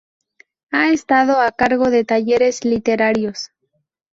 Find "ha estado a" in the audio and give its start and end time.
0.71-1.51